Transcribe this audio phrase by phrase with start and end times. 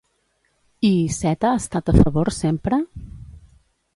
[0.89, 2.83] I Iceta ha estat a favor sempre?